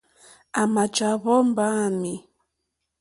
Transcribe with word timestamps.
À 0.59 0.61
mà 0.73 0.83
jàwó 0.95 1.33
mbáǃámì. 1.49 2.13